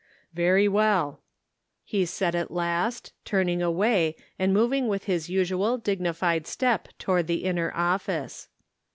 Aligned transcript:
"Very 0.33 0.67
well," 0.67 1.21
he 1.83 2.05
said 2.07 2.33
at 2.33 2.49
last, 2.49 3.13
turning 3.23 3.61
away 3.61 4.15
and 4.39 4.51
moving 4.51 4.87
with 4.87 5.03
his 5.03 5.29
usual 5.29 5.77
dignified 5.77 6.47
step 6.47 6.87
toward 6.97 7.27
the 7.27 7.43
inner 7.45 7.71
office. 7.75 8.47